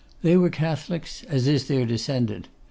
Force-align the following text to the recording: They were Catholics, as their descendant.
They 0.23 0.35
were 0.35 0.49
Catholics, 0.49 1.21
as 1.27 1.45
their 1.67 1.85
descendant. 1.85 2.47